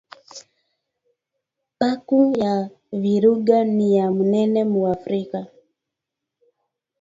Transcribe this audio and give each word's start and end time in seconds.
Parque 1.77 2.19
ya 2.41 2.53
virunga 3.01 3.57
niya 3.75 4.05
munene 4.15 4.61
mu 4.71 4.81
afrika 4.95 5.39